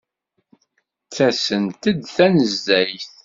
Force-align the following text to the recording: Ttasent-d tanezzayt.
Ttasent-d 1.07 1.83
tanezzayt. 2.15 3.11